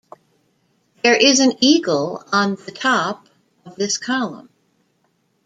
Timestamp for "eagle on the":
1.59-2.71